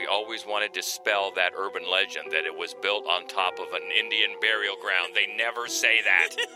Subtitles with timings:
[0.00, 3.66] we always want to dispel that urban legend that it was built on top of
[3.74, 5.12] an Indian burial ground.
[5.14, 6.30] They never say that.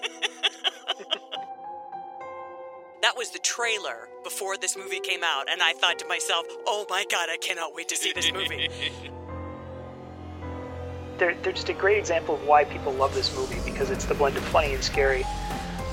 [3.03, 6.87] That was the trailer before this movie came out, and I thought to myself, oh
[6.89, 8.71] my god, I cannot wait to see this movie.
[11.19, 14.15] they're, they're just a great example of why people love this movie because it's the
[14.15, 15.23] blend of funny and scary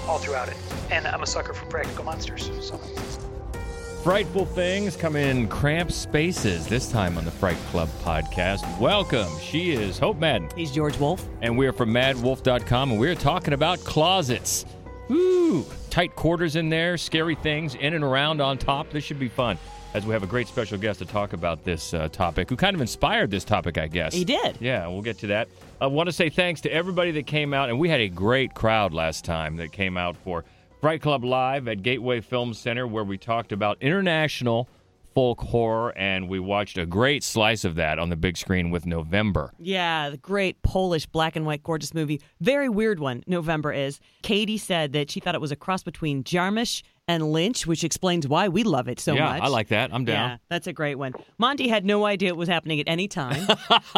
[0.07, 0.55] all throughout it.
[0.89, 2.49] And I'm a sucker for practical monsters.
[2.61, 2.79] So.
[4.04, 6.65] Frightful things come in cramped spaces.
[6.65, 8.80] This time on the Fright Club podcast.
[8.80, 9.30] Welcome.
[9.39, 10.49] She is Hope Madden.
[10.55, 11.23] He's George Wolf.
[11.43, 14.66] And we're from madwolf.com and we're talking about closets.
[15.12, 18.90] Ooh, Tight quarters in there, scary things in and around on top.
[18.90, 19.59] This should be fun
[19.93, 22.73] as we have a great special guest to talk about this uh, topic, who kind
[22.73, 24.13] of inspired this topic, I guess.
[24.13, 24.57] He did.
[24.62, 25.49] Yeah, we'll get to that.
[25.81, 28.54] I want to say thanks to everybody that came out, and we had a great
[28.55, 30.45] crowd last time that came out for
[30.81, 34.67] Fright Club Live at Gateway Film Center, where we talked about international
[35.13, 38.88] folk horror, and we watched a great slice of that on the big screen with
[38.88, 39.54] November.
[39.59, 42.20] Yeah, the great Polish black and white gorgeous movie.
[42.40, 43.99] Very weird one, November is.
[44.24, 48.27] Katie said that she thought it was a cross between Jarmusch and Lynch, which explains
[48.27, 49.41] why we love it so yeah, much.
[49.43, 49.93] I like that.
[49.93, 50.32] I'm down.
[50.32, 51.13] Yeah, that's a great one.
[51.37, 53.48] Monty had no idea it was happening at any time,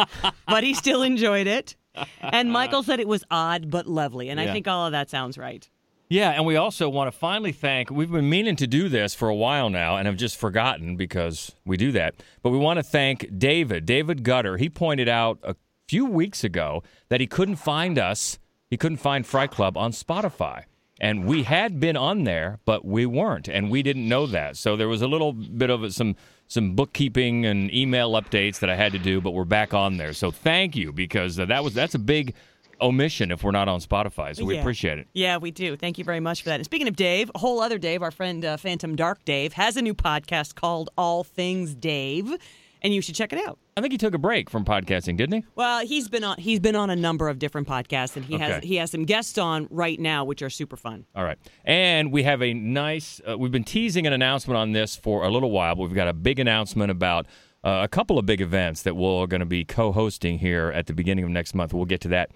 [0.46, 1.76] but he still enjoyed it.
[2.20, 5.08] And uh, Michael said it was odd but lovely, and I think all of that
[5.08, 5.66] sounds right.
[6.08, 7.90] Yeah, and we also want to finally thank.
[7.90, 11.52] We've been meaning to do this for a while now, and have just forgotten because
[11.64, 12.14] we do that.
[12.42, 14.58] But we want to thank David, David Gutter.
[14.58, 15.56] He pointed out a
[15.88, 18.38] few weeks ago that he couldn't find us.
[18.68, 20.64] He couldn't find Fright Club on Spotify.
[21.00, 24.56] And we had been on there, but we weren't, and we didn't know that.
[24.56, 28.76] So there was a little bit of some some bookkeeping and email updates that I
[28.76, 30.12] had to do, but we're back on there.
[30.12, 32.34] So thank you because uh, that was that's a big
[32.80, 34.34] omission if we're not on Spotify.
[34.36, 34.60] So we Yeah.
[34.60, 35.08] appreciate it.
[35.12, 35.76] Yeah, we do.
[35.76, 36.56] Thank you very much for that.
[36.56, 39.76] And speaking of Dave, a whole other Dave, our friend uh, Phantom Dark Dave, has
[39.76, 42.34] a new podcast called All Things Dave,
[42.82, 43.58] and you should check it out.
[43.76, 45.44] I think he took a break from podcasting, didn't he?
[45.56, 48.62] Well, he's been on he's been on a number of different podcasts, and he has
[48.62, 51.06] he has some guests on right now, which are super fun.
[51.16, 51.38] All right.
[51.64, 55.30] And we have a nice, uh, we've been teasing an announcement on this for a
[55.30, 57.26] little while, but we've got a big announcement about
[57.64, 60.86] uh, a couple of big events that we're going to be co hosting here at
[60.86, 61.72] the beginning of next month.
[61.72, 62.30] We'll get to that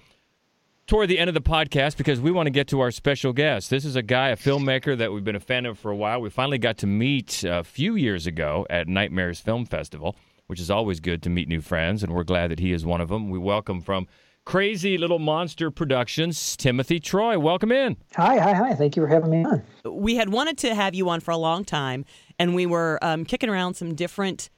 [0.89, 3.69] toward the end of the podcast because we want to get to our special guest.
[3.69, 6.19] This is a guy, a filmmaker that we've been a fan of for a while.
[6.19, 10.17] We finally got to meet a few years ago at Nightmares Film Festival,
[10.47, 13.03] which is always good to meet new friends, and we're glad that he is one
[13.03, 13.29] of them.
[13.29, 14.07] We welcome from
[14.47, 17.39] Crazy Little Monster Productions, Timothy Troy.
[17.39, 17.99] Welcome in.
[18.17, 18.75] Hi, hi, hi.
[18.75, 19.63] Thank you for having me on.
[19.85, 22.07] We had wanted to have you on for a long time,
[22.39, 24.49] and we were um, kicking around some different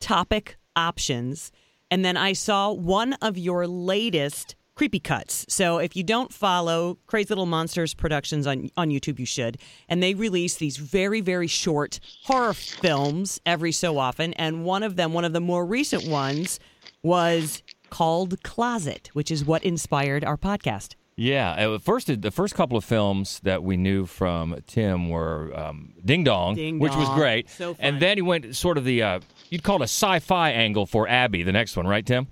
[0.00, 1.50] topic options,
[1.90, 5.46] and then I saw one of your latest creepy cuts.
[5.48, 9.58] So if you don't follow Crazy Little Monsters Productions on on YouTube, you should.
[9.88, 14.96] And they release these very very short horror films every so often, and one of
[14.96, 16.58] them, one of the more recent ones,
[17.00, 20.96] was called Closet, which is what inspired our podcast.
[21.14, 26.24] Yeah, first the first couple of films that we knew from Tim were um, Ding
[26.24, 29.62] Dong, Ding which was great, So and then he went sort of the uh, you'd
[29.62, 32.26] call it a sci-fi angle for Abby, the next one, right, Tim?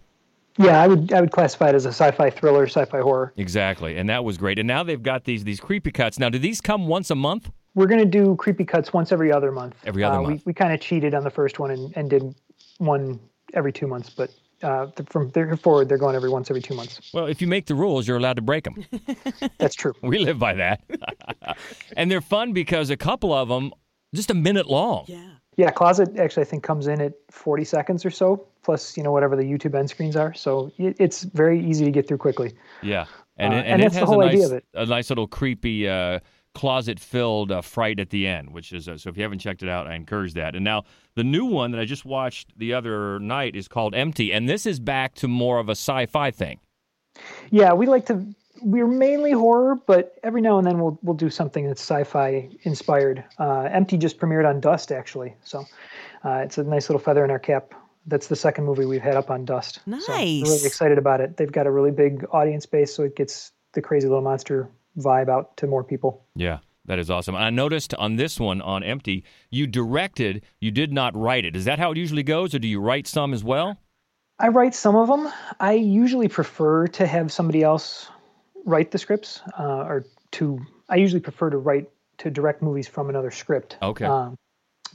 [0.60, 3.32] Yeah, I would I would classify it as a sci-fi thriller, sci-fi horror.
[3.36, 4.58] Exactly, and that was great.
[4.58, 6.18] And now they've got these these creepy cuts.
[6.18, 7.50] Now, do these come once a month?
[7.74, 9.76] We're going to do creepy cuts once every other month.
[9.84, 10.44] Every other uh, month.
[10.44, 12.34] We, we kind of cheated on the first one and, and did
[12.78, 13.20] one
[13.54, 14.30] every two months, but
[14.62, 17.00] uh, from there forward, they're going every once every two months.
[17.14, 18.84] Well, if you make the rules, you're allowed to break them.
[19.58, 19.94] That's true.
[20.02, 20.82] we live by that,
[21.96, 23.72] and they're fun because a couple of them
[24.14, 25.04] just a minute long.
[25.08, 25.30] Yeah.
[25.56, 29.12] Yeah, Closet actually I think comes in at 40 seconds or so, plus you know
[29.12, 30.32] whatever the YouTube end screens are.
[30.34, 32.54] So it, it's very easy to get through quickly.
[32.82, 33.06] Yeah,
[33.36, 34.64] and Uh, it, and it that's the has whole a nice, idea of it.
[34.74, 36.20] a nice little creepy uh,
[36.54, 39.10] closet-filled uh, fright at the end, which is uh, so.
[39.10, 40.54] If you haven't checked it out, I encourage that.
[40.54, 40.84] And now
[41.14, 44.66] the new one that I just watched the other night is called Empty, and this
[44.66, 46.60] is back to more of a sci-fi thing.
[47.50, 48.24] Yeah, we like to.
[48.62, 53.24] We're mainly horror, but every now and then we'll we'll do something that's sci-fi inspired.
[53.38, 55.64] Uh, Empty just premiered on Dust actually, so
[56.24, 57.74] uh, it's a nice little feather in our cap.
[58.06, 59.80] That's the second movie we've had up on Dust.
[59.84, 60.42] So Nice.
[60.42, 61.36] really excited about it.
[61.36, 64.68] They've got a really big audience base, so it gets the crazy little monster
[64.98, 66.24] vibe out to more people.
[66.34, 67.34] Yeah, that is awesome.
[67.34, 71.54] And I noticed on this one on Empty, you directed, you did not write it.
[71.54, 73.78] Is that how it usually goes, or do you write some as well?
[74.38, 75.30] I write some of them.
[75.60, 78.08] I usually prefer to have somebody else
[78.64, 80.60] write the scripts, uh, or to.
[80.88, 83.78] I usually prefer to write to direct movies from another script.
[83.82, 84.04] Okay.
[84.04, 84.36] Um,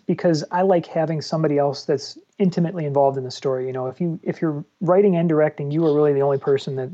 [0.07, 3.67] because I like having somebody else that's intimately involved in the story.
[3.67, 6.75] You know, if you if you're writing and directing, you are really the only person
[6.75, 6.89] that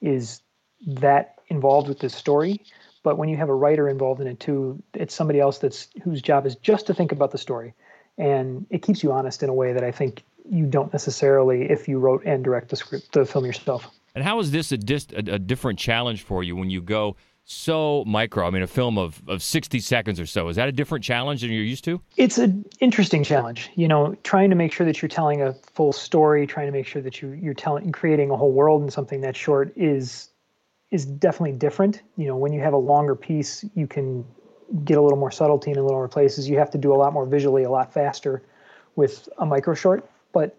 [0.00, 0.40] is
[0.86, 2.62] that involved with this story.
[3.04, 6.20] But when you have a writer involved in it too, it's somebody else that's whose
[6.20, 7.74] job is just to think about the story,
[8.16, 11.88] and it keeps you honest in a way that I think you don't necessarily if
[11.88, 13.88] you wrote and direct the script, the film yourself.
[14.18, 17.14] And how is this a, dis- a, a different challenge for you when you go
[17.44, 18.48] so micro?
[18.48, 20.48] I mean, a film of, of 60 seconds or so.
[20.48, 22.00] Is that a different challenge than you're used to?
[22.16, 23.70] It's an interesting challenge.
[23.76, 26.84] You know, trying to make sure that you're telling a full story, trying to make
[26.84, 30.30] sure that you, you're telling, creating a whole world in something that short is
[30.90, 32.02] is definitely different.
[32.16, 34.24] You know, when you have a longer piece, you can
[34.84, 36.48] get a little more subtlety in a little more places.
[36.48, 38.42] You have to do a lot more visually, a lot faster
[38.96, 40.10] with a micro short.
[40.32, 40.58] But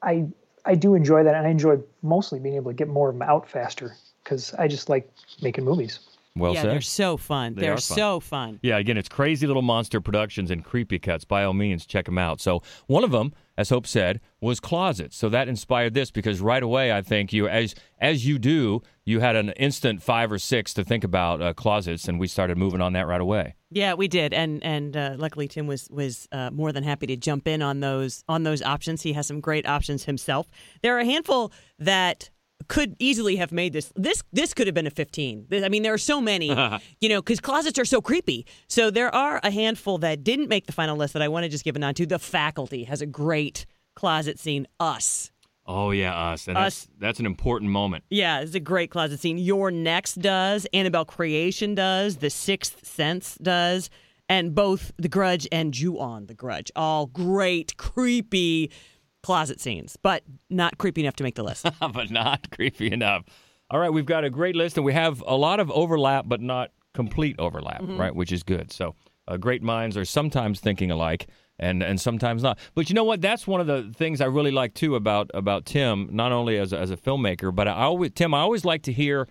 [0.00, 0.28] I
[0.64, 3.28] I do enjoy that, and I enjoy mostly being able to get more of them
[3.28, 5.10] out faster because I just like
[5.42, 6.00] making movies.
[6.36, 6.70] Well yeah, said.
[6.70, 7.54] they're so fun.
[7.54, 7.80] They are fun.
[7.80, 8.60] so fun.
[8.62, 11.24] Yeah, again, it's Crazy Little Monster Productions and Creepy Cuts.
[11.24, 12.40] By all means, check them out.
[12.40, 15.16] So one of them, as Hope said, was closets.
[15.16, 19.18] So that inspired this because right away, I think you, as as you do, you
[19.18, 22.80] had an instant five or six to think about uh, closets, and we started moving
[22.80, 23.56] on that right away.
[23.70, 27.16] Yeah, we did, and and uh, luckily Tim was was uh, more than happy to
[27.16, 29.02] jump in on those on those options.
[29.02, 30.48] He has some great options himself.
[30.82, 32.30] There are a handful that
[32.68, 33.92] could easily have made this.
[33.96, 35.46] This this could have been a fifteen.
[35.52, 36.48] I mean, there are so many,
[37.00, 38.46] you know, because closets are so creepy.
[38.68, 41.48] So there are a handful that didn't make the final list that I want to
[41.48, 42.06] just give a nod to.
[42.06, 44.66] The Faculty has a great closet scene.
[44.78, 45.30] Us.
[45.66, 46.62] Oh yeah, us, and Us.
[46.62, 48.02] that's that's an important moment.
[48.10, 49.38] Yeah, it's a great closet scene.
[49.38, 53.88] You're Next does, Annabelle Creation does, The Sixth Sense does,
[54.28, 56.72] and both The Grudge and Ju-on The Grudge.
[56.74, 58.72] All great, creepy
[59.22, 61.66] closet scenes, but not creepy enough to make the list.
[61.80, 63.24] but not creepy enough.
[63.70, 66.40] All right, we've got a great list, and we have a lot of overlap, but
[66.40, 68.14] not complete overlap, right?
[68.14, 68.72] Which is good.
[68.72, 68.96] So,
[69.28, 71.28] uh, great minds are sometimes thinking alike,
[71.60, 72.58] and and sometimes not.
[72.74, 73.20] But you know what?
[73.20, 76.72] That's one of the things I really like too about about Tim, not only as
[76.72, 79.28] a, as a filmmaker, but I always Tim, I always like to hear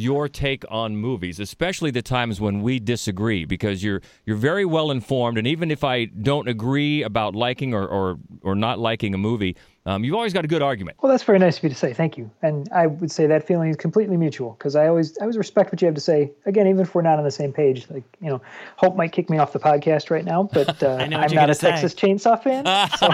[0.00, 4.90] your take on movies, especially the times when we disagree, because you're you're very well
[4.90, 9.18] informed, and even if I don't agree about liking or or, or not liking a
[9.18, 9.56] movie,
[9.86, 10.98] um, you've always got a good argument.
[11.02, 11.92] Well, that's very nice of you to say.
[11.92, 12.30] Thank you.
[12.42, 15.72] And I would say that feeling is completely mutual because I always I always respect
[15.72, 16.32] what you have to say.
[16.46, 18.42] Again, even if we're not on the same page, like you know,
[18.76, 21.70] Hope might kick me off the podcast right now, but uh, I'm not a say.
[21.70, 22.64] Texas Chainsaw fan.
[22.98, 23.08] So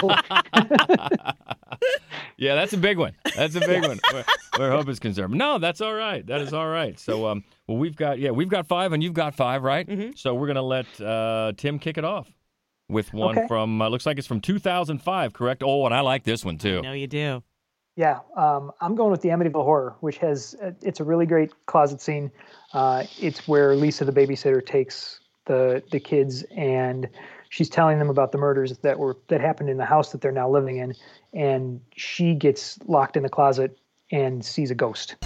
[2.38, 3.14] Yeah, that's a big one.
[3.34, 3.98] That's a big one.
[4.58, 5.34] Where, where hope is concerned.
[5.34, 6.26] No, that's all right.
[6.26, 6.98] That is all right.
[6.98, 9.86] So, um, well, we've got yeah, we've got five, and you've got five, right?
[9.86, 10.12] Mm-hmm.
[10.16, 12.28] So we're gonna let uh, Tim kick it off
[12.88, 13.46] with one Okay.
[13.48, 15.62] from uh, looks like it's from 2005, correct?
[15.64, 16.82] Oh, and I like this one too.
[16.82, 17.42] no, you do.
[17.96, 21.52] yeah, um, I'm going with the Amityville Horror, which has uh, it's a really great
[21.66, 22.30] closet scene.
[22.72, 27.08] Uh, it's where Lisa, the babysitter, takes the the kids and
[27.48, 30.32] she's telling them about the murders that were that happened in the house that they're
[30.32, 30.94] now living in,
[31.32, 33.76] and she gets locked in the closet
[34.10, 35.16] and sees a ghost.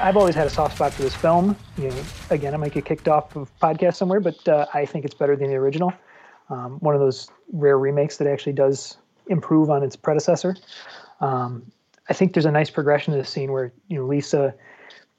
[0.00, 1.56] I've always had a soft spot for this film.
[1.76, 5.04] You know, again, I might get kicked off of podcast somewhere, but uh, I think
[5.04, 5.92] it's better than the original.
[6.50, 8.96] Um, one of those rare remakes that actually does
[9.26, 10.56] improve on its predecessor.
[11.20, 11.70] Um,
[12.08, 14.54] I think there's a nice progression to the scene where you know Lisa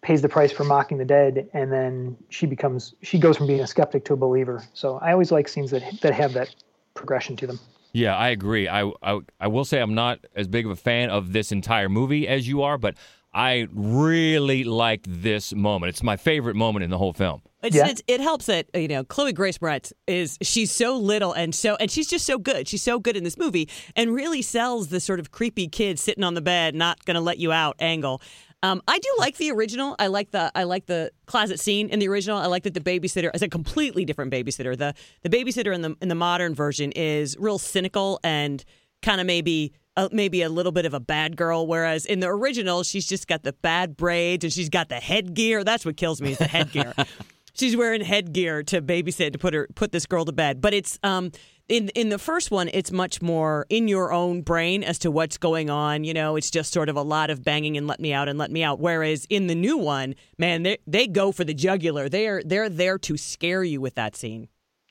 [0.02, 3.60] pays the price for mocking the dead, and then she becomes she goes from being
[3.60, 4.64] a skeptic to a believer.
[4.74, 6.56] So I always like scenes that that have that
[6.94, 7.60] progression to them.
[7.92, 8.68] Yeah, I agree.
[8.68, 11.90] I, I I will say I'm not as big of a fan of this entire
[11.90, 12.96] movie as you are, but
[13.34, 15.90] I really liked this moment.
[15.92, 17.42] It's my favorite moment in the whole film.
[17.62, 17.88] It's, Yeah.
[17.88, 21.76] it's, it helps that you know Chloe Grace Moretz is she's so little and so
[21.76, 22.68] and she's just so good.
[22.68, 26.24] She's so good in this movie and really sells the sort of creepy kid sitting
[26.24, 28.22] on the bed, not going to let you out angle.
[28.62, 29.96] Um, I do like the original.
[30.00, 32.38] I like the I like the closet scene in the original.
[32.38, 34.78] I like that the babysitter is a completely different babysitter.
[34.78, 38.64] The the babysitter in the in the modern version is real cynical and
[39.02, 42.28] kind of maybe uh, maybe a little bit of a bad girl, whereas in the
[42.28, 45.64] original she's just got the bad braids and she's got the headgear.
[45.64, 46.94] That's what kills me is the headgear.
[47.54, 50.62] she's wearing headgear to babysit to put her put this girl to bed.
[50.62, 51.32] But it's um
[51.68, 55.38] in in the first one, it's much more in your own brain as to what's
[55.38, 56.04] going on.
[56.06, 58.40] You know, it's just sort of a lot of banging and let me out and
[58.40, 58.80] let me out.
[58.80, 62.08] Whereas in the new one, man, they they go for the jugular.
[62.08, 64.48] They are they're there to scare you with that scene.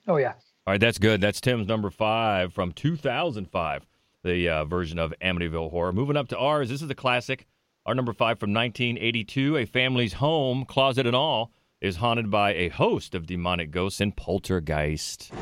[0.06, 0.34] Oh yeah,
[0.66, 1.20] All right, that's good.
[1.20, 3.86] That's Tim's number five from 2005,
[4.25, 5.92] the uh, version of Amityville Horror.
[5.92, 7.46] Moving up to ours, this is a classic.
[7.87, 12.68] Our number five from 1982, A Family's Home, Closet and All, is haunted by a
[12.68, 15.32] host of demonic ghosts and poltergeist.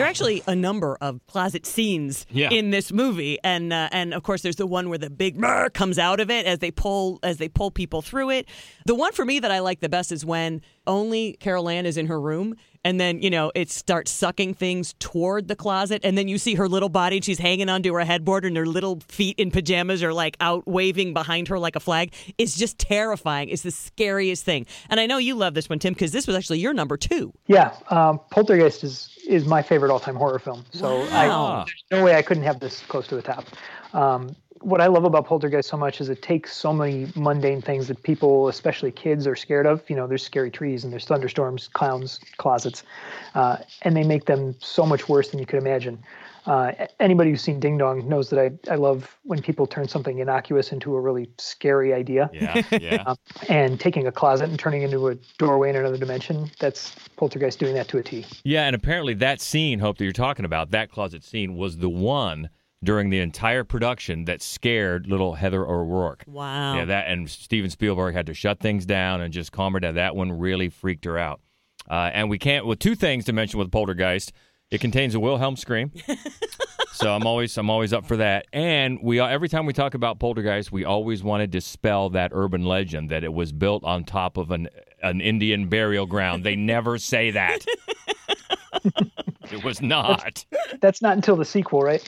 [0.00, 2.50] There are actually a number of closet scenes Yeah.
[2.50, 5.72] in this movie, and uh, and of course there's the one where the big "Mrr"
[5.72, 8.48] comes out of it as they pull as they pull people through it.
[8.86, 11.96] The one for me that I like the best is when only Carol Anne is
[11.96, 16.16] in her room, and then you know it starts sucking things toward the closet, and
[16.16, 19.00] then you see her little body, and she's hanging onto her headboard, and her little
[19.08, 22.12] feet in pajamas are like out waving behind her like a flag.
[22.38, 23.48] It's just terrifying.
[23.48, 26.36] It's the scariest thing, and I know you love this one, Tim, because this was
[26.36, 27.32] actually your number two.
[27.46, 30.64] Yeah, um, Poltergeist is is my favorite all time horror film.
[30.72, 31.44] So Wow.
[31.44, 33.44] I, there's no way I couldn't have this close to the top.
[33.92, 37.88] Um, what I love about Poltergeist so much is it takes so many mundane things
[37.88, 39.88] that people, especially kids, are scared of.
[39.88, 42.82] You know, there's scary trees and there's thunderstorms, clowns, closets,
[43.34, 46.02] uh, and they make them so much worse than you could imagine.
[46.46, 50.18] Uh, anybody who's seen Ding Dong knows that I, I love when people turn something
[50.18, 53.14] innocuous into a really scary idea Yeah, yeah.
[53.48, 56.50] and taking a closet and turning into a doorway in another dimension.
[56.58, 58.24] That's Poltergeist doing that to a T.
[58.44, 61.90] Yeah, and apparently that scene, Hope, that you're talking about, that closet scene, was the
[61.90, 62.48] one
[62.82, 66.24] during the entire production that scared little Heather O'Rourke.
[66.26, 66.76] Wow.
[66.76, 69.96] Yeah, that and Steven Spielberg had to shut things down and just calm her down.
[69.96, 71.40] That one really freaked her out.
[71.88, 72.66] Uh, and we can't.
[72.66, 74.32] Well, two things to mention with Poltergeist:
[74.70, 75.92] it contains a Wilhelm scream,
[76.92, 78.46] so I'm always I'm always up for that.
[78.52, 82.64] And we every time we talk about Poltergeist, we always want to dispel that urban
[82.64, 84.68] legend that it was built on top of an
[85.02, 86.44] an Indian burial ground.
[86.44, 87.64] They never say that.
[89.50, 90.44] it was not.
[90.80, 92.02] That's not until the sequel, right?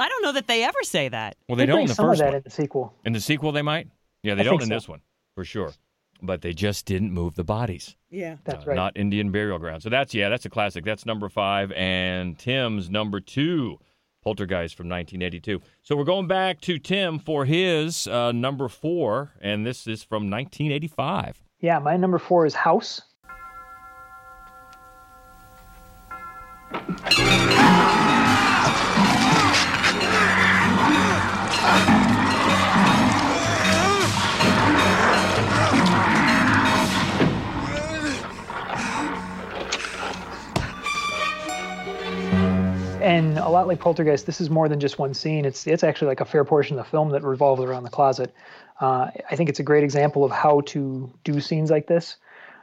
[0.00, 1.36] I don't know that they ever say that.
[1.48, 2.34] Well, they, They don't in the some of first that one.
[2.36, 2.94] in the sequel.
[3.04, 3.88] In the sequel, they might.
[4.22, 4.74] Yeah, they I don't in so.
[4.74, 5.00] this one
[5.34, 5.72] for sure.
[6.22, 7.96] But they just didn't move the bodies.
[8.10, 8.36] Yeah.
[8.44, 8.74] That's Uh, right.
[8.76, 9.82] Not Indian burial ground.
[9.82, 10.84] So that's yeah, that's a classic.
[10.84, 13.78] That's number five, and Tim's number two,
[14.22, 15.62] Poltergeist from 1982.
[15.82, 20.24] So we're going back to Tim for his uh, number four, and this is from
[20.30, 21.42] 1985.
[21.60, 23.00] Yeah, my number four is House.
[43.60, 45.44] Lot like Poltergeist, this is more than just one scene.
[45.44, 48.34] It's it's actually like a fair portion of the film that revolves around the closet.
[48.80, 52.16] Uh, I think it's a great example of how to do scenes like this.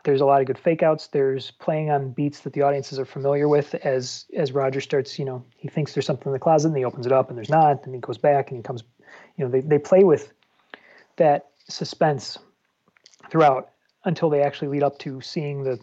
[0.03, 1.07] There's a lot of good fake outs.
[1.07, 5.25] There's playing on beats that the audiences are familiar with as as Roger starts, you
[5.25, 7.49] know, he thinks there's something in the closet and he opens it up and there's
[7.49, 8.83] not, and he goes back and he comes,
[9.37, 10.33] you know, they, they play with
[11.17, 12.37] that suspense
[13.29, 13.71] throughout
[14.05, 15.77] until they actually lead up to seeing the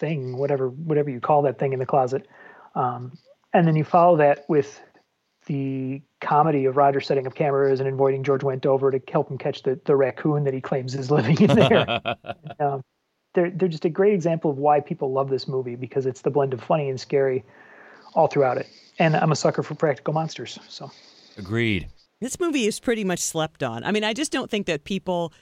[0.00, 2.26] thing, whatever whatever you call that thing in the closet.
[2.74, 3.18] Um,
[3.52, 4.80] and then you follow that with
[5.46, 9.62] the comedy of Roger setting up cameras and inviting George Wendt to help him catch
[9.62, 12.00] the, the raccoon that he claims is living in there.
[12.60, 12.82] um,
[13.34, 16.30] they're, they're just a great example of why people love this movie because it's the
[16.30, 17.44] blend of funny and scary
[18.14, 18.66] all throughout it.
[18.98, 20.58] And I'm a sucker for practical monsters.
[20.68, 20.90] So
[21.36, 21.88] Agreed.
[22.20, 23.84] This movie is pretty much slept on.
[23.84, 25.32] I mean, I just don't think that people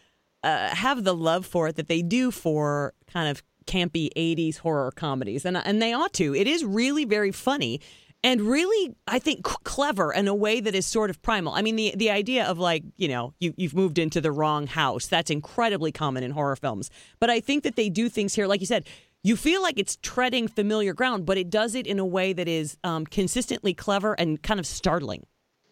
[0.42, 4.92] uh, have the love for it that they do for kind of campy 80s horror
[4.92, 5.44] comedies.
[5.44, 6.34] And, and they ought to.
[6.34, 7.80] It is really very funny
[8.24, 11.52] and really, I think, c- clever in a way that is sort of primal.
[11.52, 14.66] I mean, the, the idea of like, you know, you, you've moved into the wrong
[14.66, 16.90] house, that's incredibly common in horror films.
[17.20, 18.86] But I think that they do things here, like you said,
[19.22, 22.48] you feel like it's treading familiar ground, but it does it in a way that
[22.48, 25.26] is um, consistently clever and kind of startling.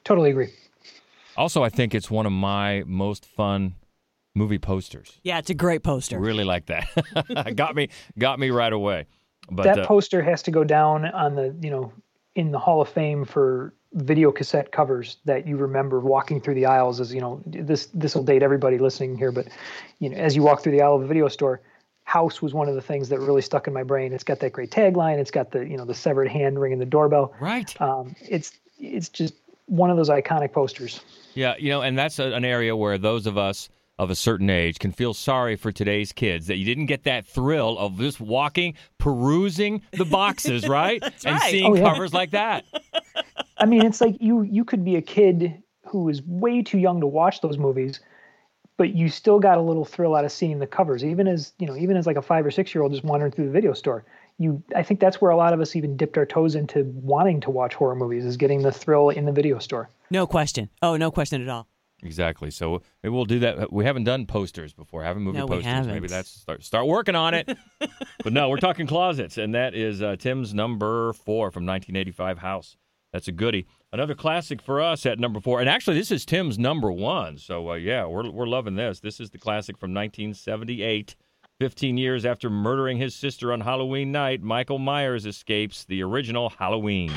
[0.04, 0.52] totally agree.
[1.36, 3.74] Also, I think it's one of my most fun
[4.34, 5.18] movie posters.
[5.22, 6.18] Yeah, it's a great poster.
[6.18, 6.86] Really like that.
[7.56, 9.06] got me, got me right away.
[9.50, 11.92] But that uh, poster has to go down on the you know
[12.34, 16.64] in the hall of fame for video cassette covers that you remember walking through the
[16.64, 19.46] aisles as you know this this will date everybody listening here but
[19.98, 21.60] you know as you walk through the aisle of a video store
[22.04, 24.50] house was one of the things that really stuck in my brain it's got that
[24.50, 27.78] great tagline it's got the you know the severed hand ringing the doorbell right.
[27.82, 29.34] um, it's it's just
[29.66, 31.02] one of those iconic posters
[31.34, 33.68] Yeah, you know, and that's a, an area where those of us
[33.98, 37.26] of a certain age can feel sorry for today's kids that you didn't get that
[37.26, 41.02] thrill of just walking, perusing the boxes, right?
[41.24, 41.50] and right.
[41.50, 41.82] seeing Oh, yeah.
[41.92, 42.64] covers like that.
[43.58, 47.00] I mean, it's like you you could be a kid who is way too young
[47.00, 48.00] to watch those movies,
[48.78, 51.66] but you still got a little thrill out of seeing the covers, even as you
[51.66, 53.72] know, even as like a five or six year old just wandering through the video
[53.74, 54.04] store.
[54.38, 57.40] You, I think that's where a lot of us even dipped our toes into wanting
[57.42, 59.90] to watch horror movies, is getting the thrill in the video store.
[60.10, 60.70] No question.
[60.80, 61.68] Oh, no question at all.
[62.02, 62.50] Exactly.
[62.50, 63.72] So maybe we'll do that.
[63.72, 65.04] We haven't done posters before.
[65.04, 65.64] Haven't movie No, posters.
[65.64, 66.10] Maybe haven't.
[66.10, 67.56] that's start start working on it.
[68.24, 72.76] but no, we're talking closets, and that is uh, Tim's number four from 1985 House.
[73.12, 73.66] That's a goodie.
[73.92, 77.38] Another classic for us at number four, and actually this is Tim's number one.
[77.38, 79.00] So uh, yeah, we're we're loving this.
[79.00, 81.14] This is the classic from 1978.
[81.60, 87.12] 15 years after murdering his sister on Halloween night, Michael Myers escapes the original Halloween.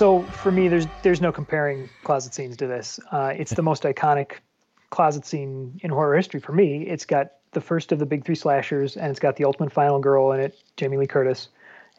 [0.00, 2.98] So for me, there's there's no comparing closet scenes to this.
[3.12, 4.36] Uh, it's the most iconic
[4.88, 6.86] closet scene in horror history for me.
[6.86, 9.98] It's got the first of the big three slashers, and it's got the ultimate final
[9.98, 11.48] girl in it, Jamie Lee Curtis,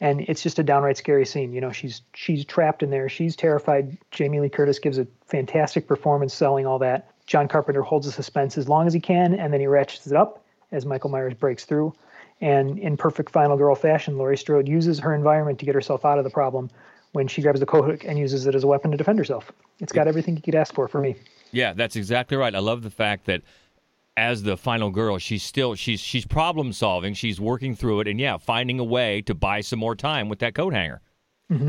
[0.00, 1.52] and it's just a downright scary scene.
[1.52, 3.08] You know, she's she's trapped in there.
[3.08, 3.98] She's terrified.
[4.10, 7.10] Jamie Lee Curtis gives a fantastic performance selling all that.
[7.26, 10.14] John Carpenter holds the suspense as long as he can, and then he ratchets it
[10.14, 11.94] up as Michael Myers breaks through.
[12.40, 16.18] And in perfect final girl fashion, Laurie Strode uses her environment to get herself out
[16.18, 16.70] of the problem
[17.12, 19.52] when she grabs the coat hook and uses it as a weapon to defend herself.
[19.78, 21.14] It's got everything you could ask for for me.
[21.52, 22.54] Yeah, that's exactly right.
[22.54, 23.42] I love the fact that
[24.16, 28.20] as the final girl, she's still she's she's problem solving, she's working through it, and
[28.20, 31.00] yeah, finding a way to buy some more time with that coat hanger.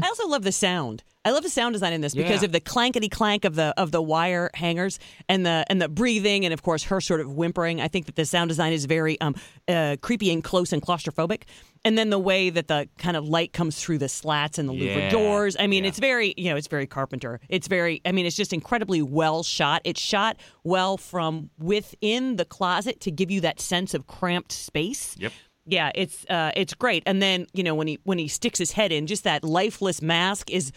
[0.03, 1.03] I also love the sound.
[1.25, 2.47] I love the sound design in this because Yeah.
[2.47, 4.99] of the clankety clank of the of the wire hangers
[5.29, 7.79] and the and the breathing and of course her sort of whimpering.
[7.79, 9.33] I think that the sound design is very um
[9.69, 11.43] uh, creepy and close and claustrophobic.
[11.85, 14.73] And then the way that the kind of light comes through the slats and the
[14.73, 15.09] louver Yeah.
[15.11, 15.55] doors.
[15.57, 15.89] I mean, Yeah.
[15.89, 17.39] it's very you know it's very Carpenter.
[17.47, 19.81] It's very I mean it's just incredibly well shot.
[19.85, 20.35] It's shot
[20.65, 25.15] well from within the closet to give you that sense of cramped space.
[25.17, 25.31] Yep.
[25.65, 27.03] Yeah, it's uh, it's great.
[27.05, 30.01] And then you know when he when he sticks his head in, just that lifeless
[30.01, 30.71] mask is.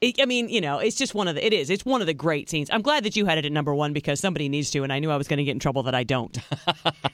[0.00, 1.46] It, I mean, you know, it's just one of the.
[1.46, 1.70] It is.
[1.70, 2.68] It's one of the great scenes.
[2.72, 4.98] I'm glad that you had it at number one because somebody needs to, and I
[4.98, 6.36] knew I was going to get in trouble that I don't.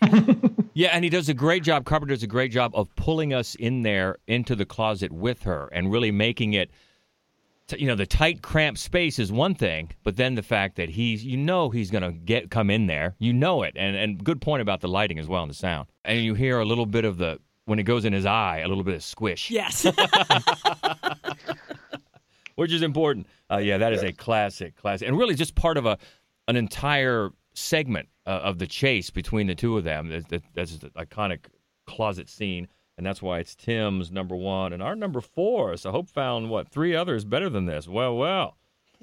[0.78, 1.84] Yeah, and he does a great job.
[1.84, 5.68] Carpenter does a great job of pulling us in there into the closet with her
[5.72, 6.70] and really making it.
[7.76, 11.24] You know, the tight, cramped space is one thing, but then the fact that he's,
[11.24, 14.62] you know, he's gonna get come in there, you know it, and and good point
[14.62, 17.18] about the lighting as well and the sound, and you hear a little bit of
[17.18, 19.84] the when it goes in his eye, a little bit of squish, yes.
[22.54, 23.26] which is important.
[23.50, 25.98] Uh, yeah, that is a classic, classic, and really just part of a
[26.48, 30.08] an entire segment uh, of the chase between the two of them.
[30.08, 31.40] That, that, that's the iconic
[31.86, 35.76] closet scene, and that's why it's Tim's number one and our number four.
[35.78, 37.88] So Hope found what three others better than this.
[37.88, 38.56] Well, well,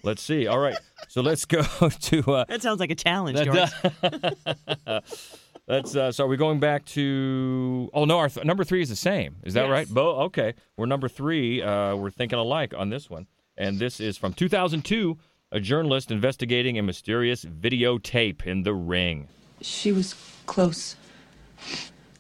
[0.03, 0.45] let's see.
[0.45, 0.77] All right,
[1.08, 2.31] so let's go to.
[2.31, 3.71] Uh, that sounds like a challenge, that-
[4.03, 5.01] George.
[5.67, 5.95] Let's.
[5.95, 7.89] Uh, so are we going back to?
[7.91, 9.38] Oh no, our th- number three is the same.
[9.43, 9.71] Is that Yes.
[9.71, 9.89] right?
[9.89, 10.15] Bo.
[10.25, 11.60] Okay, we're number three.
[11.63, 13.25] Uh, we're thinking alike on this one,
[13.58, 15.17] and this is from 2002.
[15.51, 19.27] A journalist investigating a mysterious videotape in the ring.
[19.62, 20.13] She was
[20.45, 20.95] close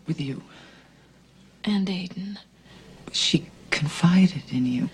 [0.07, 0.41] with you.
[1.65, 2.39] And Aidan.
[3.11, 4.89] She confided in you.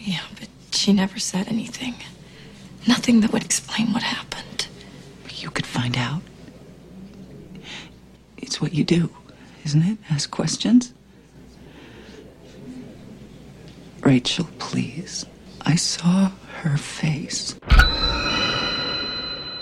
[0.00, 1.94] Yeah, but she never said anything.
[2.88, 4.66] Nothing that would explain what happened.
[5.36, 6.22] You could find out.
[8.36, 9.10] It's what you do,
[9.64, 9.98] isn't it?
[10.10, 10.92] Ask questions.
[14.00, 15.24] Rachel, please.
[15.60, 17.54] I saw her face.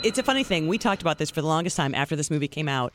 [0.03, 0.66] it's a funny thing.
[0.68, 2.94] We talked about this for the longest time after this movie came out.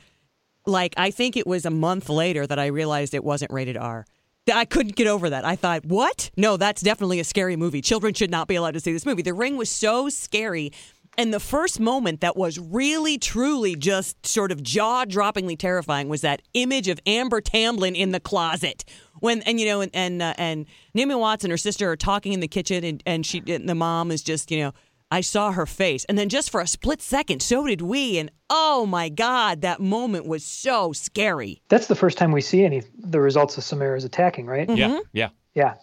[0.65, 4.05] Like, I think it was a month later that I realized it wasn't rated R.
[4.53, 5.45] I couldn't get over that.
[5.45, 6.29] I thought, what?
[6.37, 7.81] No, that's definitely a scary movie.
[7.81, 9.21] Children should not be allowed to see this movie.
[9.21, 10.71] The Ring was so scary.
[11.17, 16.21] And the first moment that was really, truly just sort of jaw droppingly terrifying was
[16.21, 18.83] that image of Amber Tamblyn in the closet.
[19.19, 22.33] When and you know and and, uh, and Naomi Watts and her sister are talking
[22.33, 24.73] in the kitchen and, and she and the mom is just you know
[25.11, 26.05] I saw her face.
[26.05, 28.17] And then just for a split second, so did we.
[28.17, 31.61] And oh my God, that moment was so scary.
[31.69, 34.67] That's the first time we see any the results of Samara's attacking, right?
[34.67, 34.77] Mm-hmm.
[34.77, 35.29] Yeah, yeah.
[35.53, 35.75] Yeah.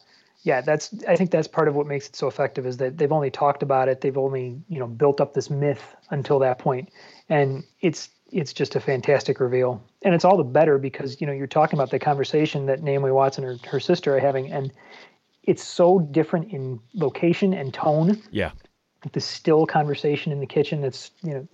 [0.44, 3.12] Yeah, that's I think that's part of what makes it so effective is that they've
[3.12, 6.90] only talked about it, they've only, you know, built up this myth until that point.
[7.28, 9.80] And it's it's just a fantastic reveal.
[10.02, 13.12] And it's all the better because, you know, you're talking about the conversation that Naomi
[13.12, 14.72] Watts and her, her sister are having and
[15.44, 18.50] it's so different in location and tone Yeah.
[19.12, 21.48] The still conversation in the kitchen that's you know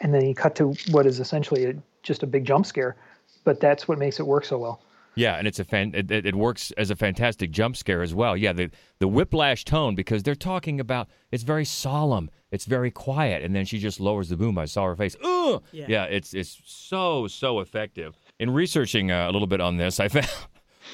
[0.00, 2.96] and then you cut to what is essentially a, just a big jump scare
[3.44, 4.80] but that's what makes it work so well
[5.16, 5.92] Yeah, and it's a fan.
[5.94, 8.36] It, it it works as a fantastic jump scare as well.
[8.36, 13.42] Yeah, the the whiplash tone because they're talking about it's very solemn, it's very quiet,
[13.42, 14.56] and then she just lowers the boom.
[14.56, 15.16] I saw her face.
[15.22, 15.62] Ugh!
[15.72, 15.86] Yeah.
[15.88, 18.16] Yeah, it's it's so so effective.
[18.38, 20.28] In researching uh, a little bit on this, I found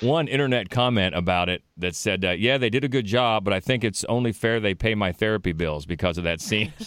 [0.01, 3.53] one internet comment about it that said, uh, "Yeah, they did a good job, but
[3.53, 6.73] I think it's only fair they pay my therapy bills because of that scene."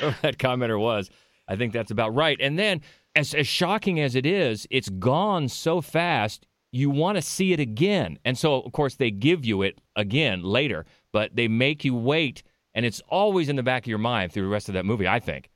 [0.00, 1.10] So that commenter was.
[1.48, 2.36] I think that's about right.
[2.40, 2.82] And then,
[3.16, 7.60] as, as shocking as it is, it's gone so fast, you want to see it
[7.60, 8.18] again.
[8.24, 12.42] And so, of course, they give you it again later, but they make you wait,
[12.74, 15.08] and it's always in the back of your mind through the rest of that movie,
[15.08, 15.48] I think.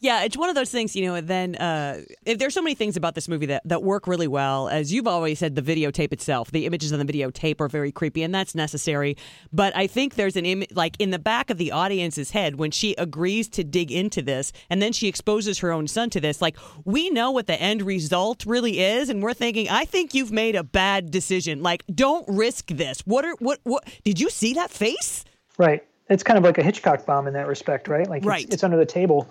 [0.00, 2.96] Yeah, it's one of those things, you know, then uh, if there's so many things
[2.96, 4.68] about this movie that, that work really well.
[4.68, 8.22] As you've always said, the videotape itself, the images on the videotape are very creepy,
[8.22, 9.16] and that's necessary.
[9.52, 12.70] But I think there's an image, like in the back of the audience's head, when
[12.70, 16.42] she agrees to dig into this, and then she exposes her own son to this,
[16.42, 20.32] like, we know what the end result really is, and we're thinking, I think you've
[20.32, 21.62] made a bad decision.
[21.62, 23.00] Like, don't risk this.
[23.00, 25.24] What are, what, what, did you see that face?
[25.56, 25.84] Right.
[26.10, 28.08] It's kind of like a Hitchcock bomb in that respect, right?
[28.08, 28.44] Like Right.
[28.44, 29.28] it's, it's under the table,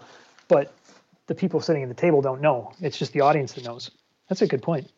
[0.47, 0.73] but
[1.27, 2.71] the people sitting at the table don't know.
[2.81, 3.91] It's just the audience that knows.
[4.29, 4.89] That's a good point.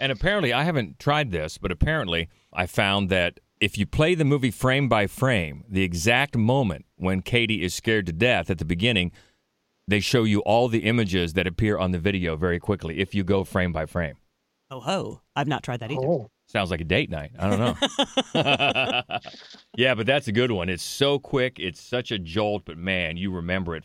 [0.00, 4.24] And apparently, I haven't tried this, but apparently, I found that if you play the
[4.24, 8.64] movie frame by frame, the exact moment when Katie is scared to death at the
[8.64, 9.12] beginning,
[9.88, 13.24] they show you all the images that appear on the video very quickly if you
[13.24, 14.16] go frame by frame.
[14.70, 15.20] Oh ho!
[15.34, 16.04] I've not tried that either.
[16.04, 17.32] Oh, Sounds like a date night.
[17.38, 17.78] I don't know.
[19.76, 20.68] yeah, but that's a good one.
[20.68, 21.58] It's so quick.
[21.58, 23.84] It's such a jolt, but man, you remember it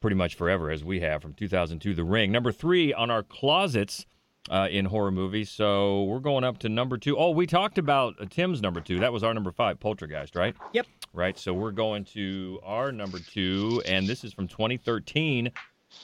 [0.00, 2.32] pretty much forever, as we have from 2002, The Ring.
[2.32, 4.06] Number three on our closets
[4.50, 5.50] uh, in horror movies.
[5.50, 7.16] So we're going up to number two.
[7.16, 8.98] Oh, we talked about uh, Tim's number two.
[8.98, 10.56] That was our number five, Poltergeist, right?
[10.72, 10.86] Yep.
[11.12, 11.38] Right.
[11.38, 15.50] So we're going to our number two, and this is from 2013.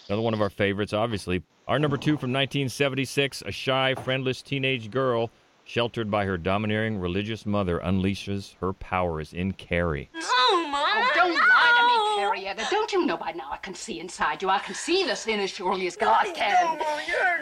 [0.09, 1.43] Another one of our favorites, obviously.
[1.69, 5.31] Our number two from 1976 a shy, friendless teenage girl
[5.65, 10.11] sheltered by her domineering religious mother unleashes her powers in Carrie.
[10.15, 11.09] Oh, Mom.
[11.15, 11.96] Don't lie to me,
[12.37, 12.67] Carrietta.
[12.71, 14.51] Don't you know by now I can see inside you?
[14.51, 16.79] I can see the sin as surely as God can.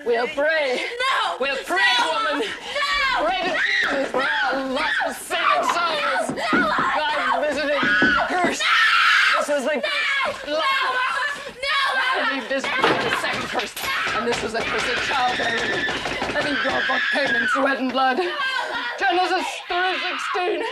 [0.06, 0.80] We'll pray.
[1.00, 1.36] No.
[1.40, 2.30] We'll pray, No.
[2.32, 2.46] woman.
[3.18, 3.24] No.
[3.26, 3.58] Pray to
[3.90, 6.42] Jesus for our lost and sinning souls.
[6.52, 8.62] God visited the curse.
[9.38, 9.82] This was the
[10.46, 10.60] No.
[11.96, 13.74] I need this the second curse.
[14.14, 15.86] And this was a curse of childbearing.
[16.34, 18.20] Let me draw both pain and sweat and blood.
[18.98, 20.62] Genesis 3.16.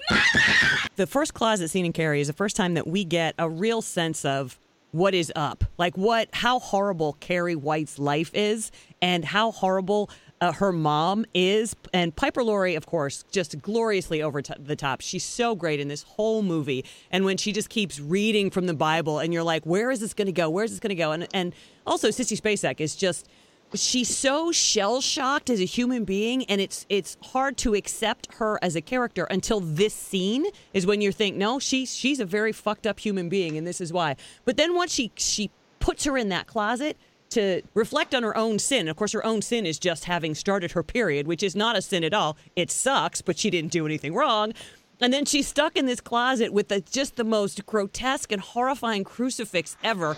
[0.96, 3.82] the first closet scene in Carrie is the first time that we get a real
[3.82, 4.58] sense of
[4.92, 10.10] what is up, like what, how horrible Carrie White's life is, and how horrible
[10.42, 11.74] uh, her mom is.
[11.94, 15.00] And Piper Laurie, of course, just gloriously over to the top.
[15.00, 16.84] She's so great in this whole movie.
[17.10, 20.14] And when she just keeps reading from the Bible, and you're like, where is this
[20.14, 20.50] going to go?
[20.50, 21.12] Where is this going to go?
[21.12, 21.54] And and
[21.86, 23.28] also Sissy Spacek is just
[23.74, 28.58] she's so shell shocked as a human being and it's it's hard to accept her
[28.62, 32.52] as a character until this scene is when you think no she's she's a very
[32.52, 34.16] fucked up human being and this is why.
[34.44, 36.96] But then once she she puts her in that closet
[37.30, 40.72] to reflect on her own sin of course her own sin is just having started
[40.72, 42.36] her period which is not a sin at all.
[42.56, 44.52] It sucks but she didn't do anything wrong.
[45.00, 49.02] And then she's stuck in this closet with the, just the most grotesque and horrifying
[49.02, 50.16] crucifix ever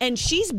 [0.00, 0.52] and she's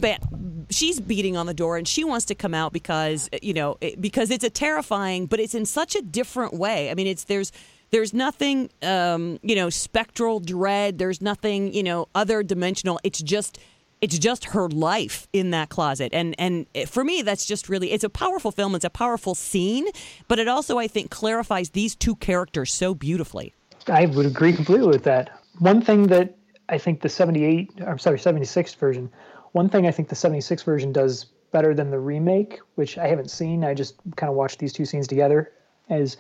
[0.70, 4.00] she's beating on the door and she wants to come out because you know it,
[4.02, 6.90] because it's a terrifying but it's in such a different way.
[6.90, 7.52] I mean it's there's
[7.92, 10.98] there's nothing um, you know spectral dread.
[10.98, 13.00] There's nothing you know other dimensional.
[13.04, 13.60] It's just
[14.00, 16.14] it's just her life in that closet.
[16.14, 18.76] And and for me that's just really it's a powerful film.
[18.76, 19.88] It's a powerful scene
[20.28, 23.54] but it also i think clarifies these two characters so beautifully.
[23.88, 25.30] I would agree completely with that.
[25.60, 26.38] One thing that
[26.70, 29.10] I think the 78, I'm sorry, 76 version,
[29.52, 33.32] one thing I think the 76 version does better than the remake, which I haven't
[33.32, 35.52] seen, I just kind of watched these two scenes together,
[35.90, 36.18] is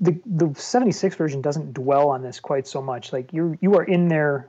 [0.00, 3.12] the the 76 version doesn't dwell on this quite so much.
[3.12, 4.48] Like you you are in there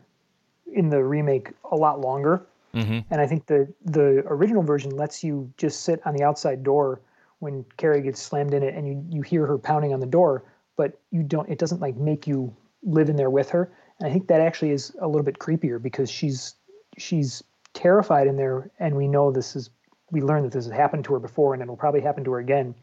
[0.72, 2.46] in the remake a lot longer.
[2.74, 3.00] Mm-hmm.
[3.12, 7.02] And I think the the original version lets you just sit on the outside door
[7.39, 10.44] when Carrie gets slammed in it and you, you hear her pounding on the door,
[10.76, 13.72] but you don't it doesn't like make you live in there with her.
[14.00, 16.56] And I think that actually is a little bit creepier because she's
[16.98, 19.70] she's terrified in there and we know this is
[20.12, 22.40] we learned that this has happened to her before and it'll probably happen to her
[22.40, 22.76] again.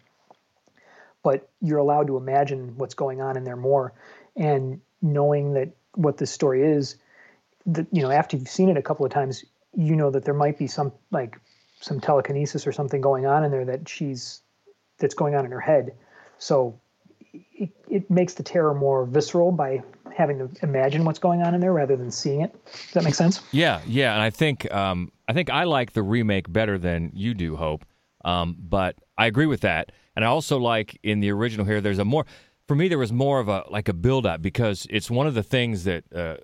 [1.22, 3.92] But you're allowed to imagine what's going on in there more.
[4.36, 6.96] And knowing that what this story is,
[7.66, 9.44] that you know, after you've seen it a couple of times,
[9.76, 11.38] you know that there might be some like
[11.80, 14.40] some telekinesis or something going on in there that she's
[14.98, 15.94] that's going on in her head.
[16.38, 16.80] So
[17.32, 19.82] it, it makes the terror more visceral by
[20.16, 22.64] having to imagine what's going on in there rather than seeing it.
[22.66, 23.42] Does that make sense?
[23.52, 27.34] Yeah, yeah, and I think um, I think I like the remake better than you
[27.34, 27.84] do, Hope.
[28.24, 31.80] Um, but I agree with that, and I also like in the original here.
[31.80, 32.26] There's a more
[32.66, 32.88] for me.
[32.88, 35.84] There was more of a like a build up because it's one of the things
[35.84, 36.36] that uh,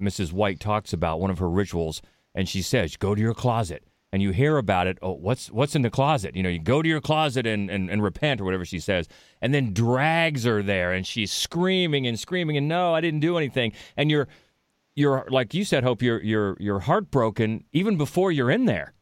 [0.00, 0.32] Mrs.
[0.32, 1.20] White talks about.
[1.20, 2.02] One of her rituals,
[2.34, 3.84] and she says, "Go to your closet."
[4.16, 4.96] And you hear about it.
[5.02, 6.34] Oh, what's what's in the closet?
[6.34, 9.08] You know, you go to your closet and, and, and repent or whatever she says,
[9.42, 13.36] and then drags her there, and she's screaming and screaming, and no, I didn't do
[13.36, 13.72] anything.
[13.94, 14.26] And you're
[14.94, 18.94] you're like you said, Hope, you're you're you're heartbroken even before you're in there.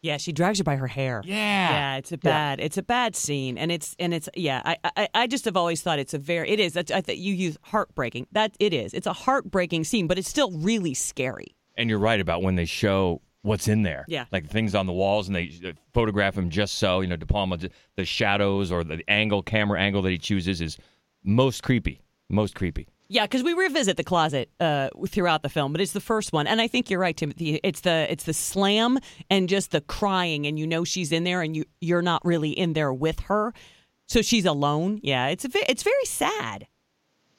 [0.00, 1.22] Yeah, she drags her by her hair.
[1.24, 1.34] Yeah.
[1.70, 4.60] yeah, it's a bad, it's a bad scene, and it's and it's yeah.
[4.64, 6.76] I I, I just have always thought it's a very, it is.
[6.76, 8.26] I think you use heartbreaking.
[8.32, 8.92] That it is.
[8.92, 11.54] It's a heartbreaking scene, but it's still really scary.
[11.76, 14.04] And you're right about when they show what's in there.
[14.08, 14.24] Yeah.
[14.32, 17.58] Like things on the walls and they photograph him just so, you know, De Palma,
[17.96, 20.78] the shadows or the angle, camera angle that he chooses is
[21.24, 22.00] most creepy.
[22.28, 22.88] Most creepy.
[23.08, 26.46] Yeah, because we revisit the closet uh, throughout the film, but it's the first one,
[26.46, 27.60] and I think you're right, Timothy.
[27.62, 31.42] It's the it's the slam and just the crying, and you know she's in there,
[31.42, 33.52] and you you're not really in there with her,
[34.08, 34.98] so she's alone.
[35.02, 36.66] Yeah, it's a it's very sad.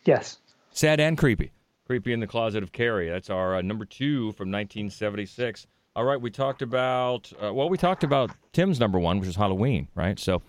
[0.05, 0.37] Yes.
[0.73, 1.51] Sad and creepy.
[1.87, 3.09] Creepy in the Closet of Carrie.
[3.09, 5.65] That's our uh, number two from 1976.
[5.95, 9.35] All right, we talked about, uh, well, we talked about Tim's number one, which is
[9.35, 10.17] Halloween, right?
[10.17, 10.41] So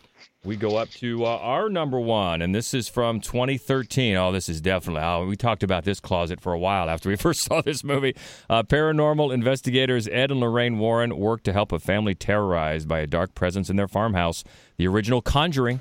[0.43, 4.17] we go up to uh, our number one, and this is from 2013.
[4.17, 7.17] Oh, this is definitely, oh, we talked about this closet for a while after we
[7.19, 8.17] first saw this movie.
[8.49, 13.07] Uh, paranormal investigators Ed and Lorraine Warren work to help a family terrorized by a
[13.07, 14.45] dark presence in their farmhouse.
[14.79, 15.79] The original Conjuring.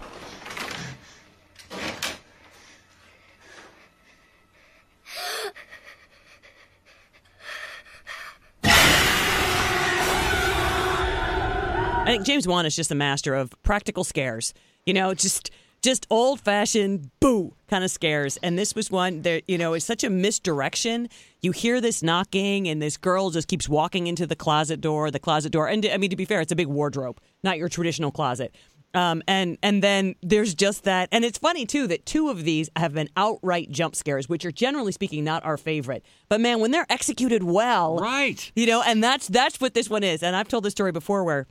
[12.04, 14.54] I think James Wan is just a master of practical scares.
[14.86, 18.38] You know, just just old fashioned boo kind of scares.
[18.44, 21.08] And this was one that you know it's such a misdirection.
[21.42, 25.20] You hear this knocking, and this girl just keeps walking into the closet door, the
[25.20, 25.70] closet door.
[25.70, 28.54] And I mean, to be fair, it's a big wardrobe, not your traditional closet.
[28.94, 32.70] Um, and and then there's just that, and it's funny too that two of these
[32.76, 36.04] have been outright jump scares, which are generally speaking not our favorite.
[36.28, 38.52] But man, when they're executed well, Right.
[38.58, 40.22] You know, and that's that's what this one is.
[40.22, 41.48] And I've told this story before where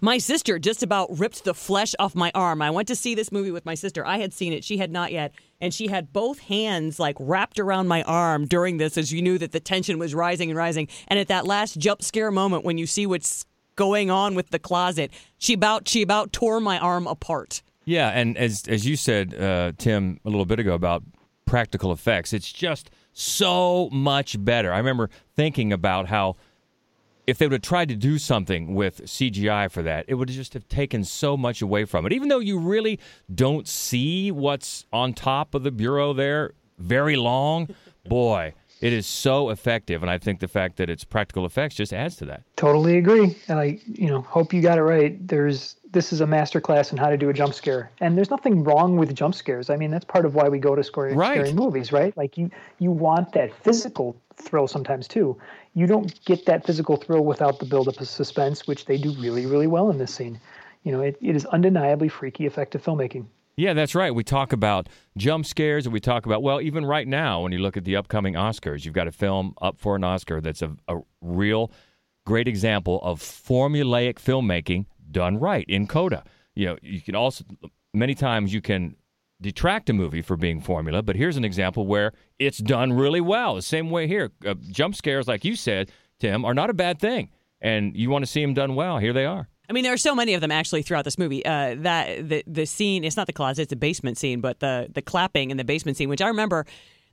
[0.00, 2.62] my sister just about ripped the flesh off my arm.
[2.62, 4.06] I went to see this movie with my sister.
[4.06, 4.64] I had seen it.
[4.64, 5.32] She had not yet.
[5.60, 9.38] And she had both hands like wrapped around my arm during this as you knew
[9.38, 10.88] that the tension was rising and rising.
[11.08, 14.58] And at that last jump scare moment when you see what's going on with the
[14.58, 17.62] closet, she about she about tore my arm apart.
[17.84, 21.02] Yeah, and as as you said, uh, Tim, a little bit ago about
[21.46, 24.72] practical effects, it's just so much better.
[24.72, 26.36] I remember thinking about how
[27.28, 30.54] if they would have tried to do something with CGI for that, it would just
[30.54, 32.12] have taken so much away from it.
[32.14, 32.98] Even though you really
[33.34, 37.68] don't see what's on top of the bureau there very long,
[38.08, 40.00] boy, it is so effective.
[40.02, 42.44] And I think the fact that it's practical effects just adds to that.
[42.56, 43.36] Totally agree.
[43.48, 45.14] And I, you know, hope you got it right.
[45.28, 48.30] There's this is a master class in how to do a jump scare, and there's
[48.30, 49.68] nothing wrong with jump scares.
[49.68, 51.34] I mean, that's part of why we go to scary, Right.
[51.34, 52.16] scary movies, right?
[52.16, 55.36] Like you, you want that physical thrill sometimes too.
[55.74, 59.46] You don't get that physical thrill without the buildup of suspense, which they do really,
[59.46, 60.40] really well in this scene.
[60.84, 63.26] You know, it, it is undeniably freaky, effective filmmaking.
[63.56, 64.14] Yeah, that's right.
[64.14, 67.58] We talk about jump scares, and we talk about well, even right now, when you
[67.58, 70.76] look at the upcoming Oscars, you've got a film up for an Oscar that's a,
[70.86, 71.72] a real
[72.24, 76.22] great example of formulaic filmmaking done right in Coda.
[76.54, 77.44] You know, you can also
[77.92, 78.94] many times you can
[79.40, 83.54] detract a movie for being formula, but here's an example where it's done really well.
[83.54, 86.98] The same way here, uh, jump scares, like you said, Tim, are not a bad
[86.98, 88.98] thing, and you want to see them done well.
[88.98, 89.48] Here they are.
[89.68, 91.44] I mean, there are so many of them actually throughout this movie.
[91.44, 94.88] Uh, that the the scene, it's not the closet, it's the basement scene, but the
[94.92, 96.66] the clapping in the basement scene, which I remember.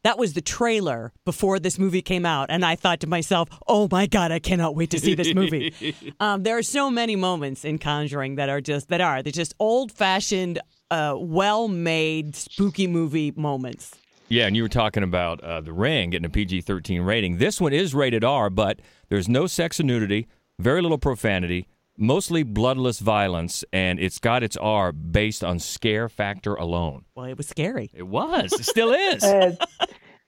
[0.04, 3.88] That was the trailer before this movie came out, and I thought to myself, "Oh
[3.92, 5.74] my god, I cannot wait to see this movie."
[6.20, 9.56] um, there are so many moments in Conjuring that are just that are they're just
[9.58, 10.60] old fashioned,
[10.92, 13.96] uh, well made spooky movie moments.
[14.28, 17.38] Yeah, and you were talking about uh, The Ring getting a PG 13 rating.
[17.38, 20.28] This one is rated R, but there's no sex and nudity,
[20.60, 21.68] very little profanity,
[21.98, 27.06] mostly bloodless violence, and it's got its R based on scare factor alone.
[27.14, 27.92] Well, it was scary.
[27.94, 28.52] It was.
[28.54, 29.24] It still is.
[29.36, 29.52] Uh,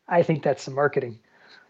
[0.10, 1.20] I think that's some marketing.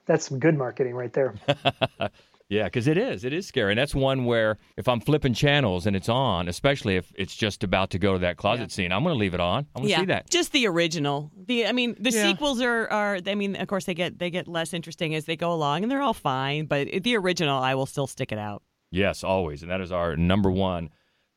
[0.06, 1.34] That's some good marketing right there.
[2.50, 3.26] Yeah, because it is.
[3.26, 3.74] It is scary.
[3.74, 7.62] And that's one where if I'm flipping channels and it's on, especially if it's just
[7.64, 9.66] about to go to that closet scene, I'm going to leave it on.
[9.76, 10.30] I want to yeah, see that.
[10.30, 11.30] just the original.
[11.36, 12.24] The I mean, the Yeah.
[12.24, 13.20] sequels are are.
[13.26, 15.92] I mean, of course they get they get less interesting as they go along, and
[15.92, 16.68] they're all fine.
[16.68, 18.64] But the original, I will still stick it out.
[18.92, 19.62] Yes, always.
[19.62, 20.90] And that is our number one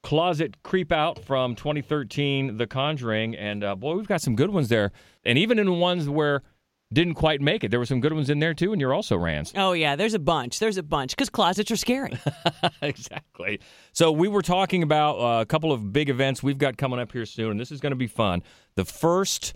[0.03, 3.35] closet creep out from 2013, The Conjuring.
[3.37, 4.93] And uh, boy, we've got some good ones there.
[5.25, 6.43] And even in ones where
[6.93, 7.71] didn't quite make it.
[7.71, 9.53] There were some good ones in there too, and you're also Rans.
[9.57, 10.59] Oh yeah, there's a bunch.
[10.59, 12.19] There's a bunch because closets are scary.
[12.83, 13.61] exactly.
[13.93, 17.13] So we were talking about uh, a couple of big events we've got coming up
[17.13, 18.43] here soon, and this is going to be fun.
[18.75, 19.55] The first,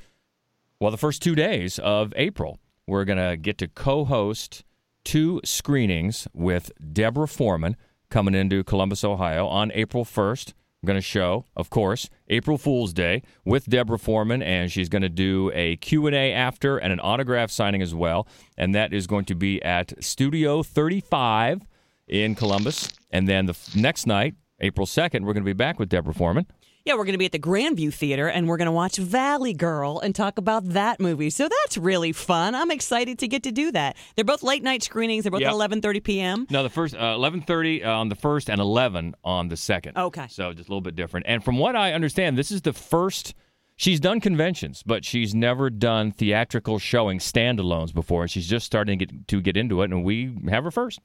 [0.81, 4.65] well, the first two days of April, we're going to get to co-host
[5.05, 7.77] two screenings with Deborah Foreman
[8.11, 10.55] coming into Columbus, Ohio on April 1st.
[10.85, 15.09] Going to show, of course, April Fool's Day with Deborah Foreman, and she's going to
[15.09, 18.29] do a Q&A after and an autograph signing as well.
[18.57, 21.63] And that is going to be at Studio 35
[22.07, 22.91] in Columbus.
[23.11, 26.15] And then the f- next night, April 2nd, we're going to be back with Deborah
[26.15, 26.47] Foreman.
[26.85, 29.55] Yeah, we're going to be at the Grandview Theater and we're going to watch Valley
[29.55, 31.31] Girl and talk about that movie.
[31.31, 32.55] So that's really fun.
[32.55, 33.97] I'm excited to get to do that.
[34.17, 35.25] They're both late night screenings.
[35.25, 35.51] They're both Yep.
[35.51, 36.47] at 11:30 p.m.
[36.51, 39.97] No, the first uh, 11:30 on the first and 11 on the second.
[39.97, 40.27] Okay.
[40.29, 41.25] So just a little bit different.
[41.27, 43.33] And from what I understand, this is the first
[43.77, 48.99] she's done conventions, but she's never done theatrical showing standalones before, and she's just starting
[48.99, 50.99] to get to get into it and we have her first.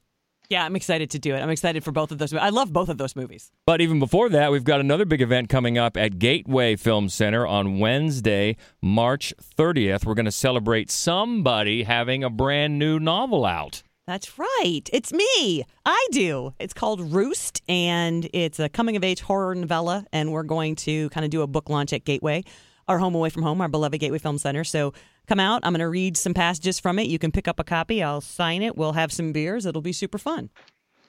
[0.49, 1.41] Yeah, I'm excited to do it.
[1.41, 2.33] I'm excited for both of those.
[2.33, 3.51] I love both of those movies.
[3.67, 7.45] But even before that, we've got another big event coming up at Gateway Film Center
[7.45, 10.05] on Wednesday, March 30th.
[10.05, 13.83] We're going to celebrate somebody having a brand new novel out.
[14.07, 14.81] That's right.
[14.91, 15.65] It's me.
[15.85, 16.55] I do.
[16.59, 20.03] It's called Roost, and it's a coming of age horror novella.
[20.11, 22.43] And we're going to kind of do a book launch at Gateway,
[22.87, 24.63] our home away from home, our beloved Gateway Film Center.
[24.63, 24.93] So
[25.29, 25.61] come out.
[25.63, 27.07] I'm going to read some passages from it.
[27.07, 28.01] You can pick up a copy.
[28.01, 28.75] I'll sign it.
[28.75, 29.65] We'll have some beers.
[29.65, 30.49] It'll be super fun.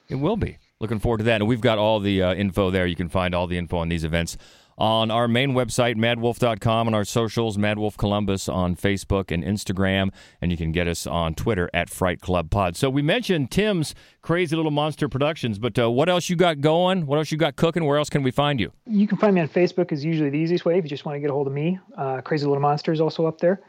[0.09, 0.59] It will be.
[0.79, 1.41] Looking forward to that.
[1.41, 2.87] And we've got all the uh, info there.
[2.87, 4.37] You can find all the info on these events
[4.81, 10.11] on our main website, maddwolf.com, and our socials, MaddWolf Columbus on Facebook and Instagram.
[10.41, 12.77] And you can get us on Twitter at Fright Club Pod.
[12.77, 17.07] So we mentioned Tim's Crazy Little Monster Productions, but uh, what else you got going?
[17.07, 17.85] What else you got cooking?
[17.85, 18.73] Where else can we find you?
[18.87, 21.17] You can find me on Facebook is usually the easiest way if you just want
[21.17, 21.79] to get a hold of me.
[21.99, 23.61] Uh, Crazy Little Monster is also up there.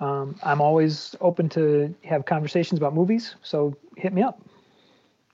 [0.00, 4.40] Um, I'm always open to have conversations about movies, so hit me up.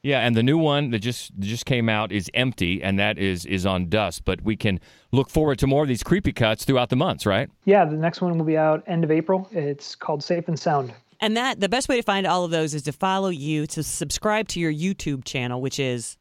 [0.03, 3.45] Yeah, and the new one that just just came out is empty, and that is
[3.45, 4.25] is on dust.
[4.25, 4.81] But we can
[5.13, 7.51] look forward to more of these creepy cuts throughout the months, right?
[7.65, 9.49] Yeah, the next one will be out end of April.
[9.53, 10.93] It's called Safe and Sound.
[11.21, 13.83] And that the best way to find all of those is to follow you, to
[13.83, 16.17] subscribe to your YouTube channel, which is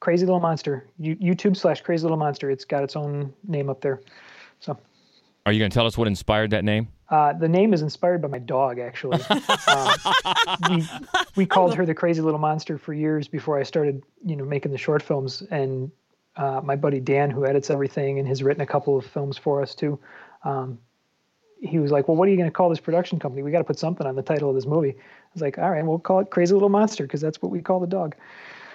[0.00, 0.88] Crazy Little Monster.
[0.98, 2.50] You, YouTube slash Crazy Little Monster.
[2.50, 4.00] It's got its own name up there.
[4.58, 4.76] So
[5.44, 6.88] Are you going to tell us what inspired that name?
[7.08, 9.20] Uh, the name is inspired by my dog, actually.
[9.68, 9.90] um,
[10.70, 10.88] we,
[11.36, 14.72] we called her the Crazy Little Monster for years before I started, you know, making
[14.72, 15.42] the short films.
[15.50, 15.90] And
[16.36, 19.62] uh, my buddy Dan, who edits everything and has written a couple of films for
[19.62, 19.98] us too,
[20.44, 20.78] um,
[21.60, 23.42] he was like, "Well, what are you going to call this production company?
[23.42, 25.70] We got to put something on the title of this movie." I was like, "All
[25.70, 28.14] right, we'll call it Crazy Little Monster because that's what we call the dog."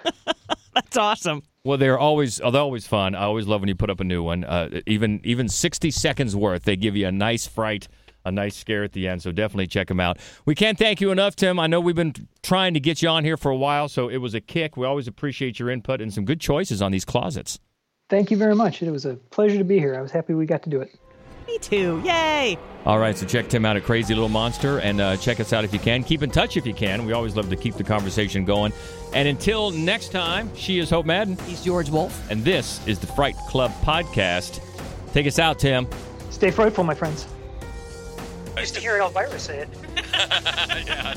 [0.74, 1.42] that's awesome.
[1.64, 3.14] Well, they're always oh, they're always fun.
[3.14, 4.44] I always love when you put up a new one.
[4.44, 7.86] Uh, even even sixty seconds worth, they give you a nice fright,
[8.24, 9.22] a nice scare at the end.
[9.22, 10.18] So definitely check them out.
[10.46, 11.58] We can't thank you enough, Tim.
[11.58, 14.18] I know we've been trying to get you on here for a while, so it
[14.18, 14.76] was a kick.
[14.76, 17.58] We always appreciate your input and some good choices on these closets.
[18.08, 18.82] Thank you very much.
[18.82, 19.94] It was a pleasure to be here.
[19.96, 20.94] I was happy we got to do it.
[21.46, 22.00] Me too.
[22.04, 22.56] Yay.
[22.86, 25.64] All right, so check Tim out at Crazy Little Monster and uh, check us out
[25.64, 26.04] if you can.
[26.04, 27.04] Keep in touch if you can.
[27.04, 28.72] We always love to keep the conversation going.
[29.12, 32.30] And until next time, she is Hope Madden, He's George Wolf.
[32.30, 34.60] and this is the Fright Club Podcast.
[35.12, 35.86] Take us out, Tim.
[36.30, 37.26] Stay frightful, my friends.
[38.58, 39.68] Used to hear Elvira say it.
[40.86, 41.14] yeah,